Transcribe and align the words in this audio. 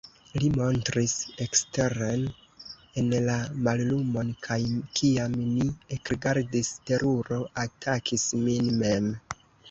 Li 0.41 0.47
montris 0.59 1.11
eksteren 1.43 2.23
en 3.01 3.11
la 3.27 3.35
mallumon, 3.67 4.31
kaj 4.47 4.57
kiam 4.99 5.35
mi 5.49 5.67
ekrigardis, 5.97 6.71
teruro 6.89 7.39
atakis 7.65 8.25
min 8.47 8.71
mem. 8.81 9.11